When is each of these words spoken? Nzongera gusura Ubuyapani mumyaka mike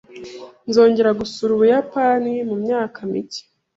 Nzongera 0.69 1.11
gusura 1.19 1.51
Ubuyapani 1.53 2.33
mumyaka 2.49 2.99
mike 3.11 3.41